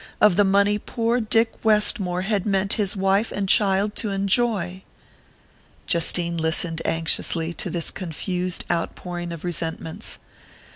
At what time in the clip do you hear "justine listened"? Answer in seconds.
5.85-6.81